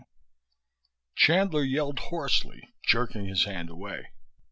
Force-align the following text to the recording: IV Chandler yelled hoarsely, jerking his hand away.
IV 0.01 0.07
Chandler 1.13 1.63
yelled 1.63 1.99
hoarsely, 1.99 2.73
jerking 2.83 3.27
his 3.27 3.45
hand 3.45 3.69
away. 3.69 4.07